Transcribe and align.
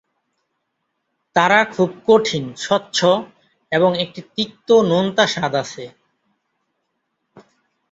তারা 1.35 1.59
খুব 1.65 1.89
কঠিন, 2.07 2.45
স্বচ্ছ 2.55 2.97
এবং 3.71 3.91
একটি 3.97 4.21
তিক্ত, 4.35 4.69
নোনতা 4.81 5.25
স্বাদ 5.27 5.53
আছে। 5.55 5.83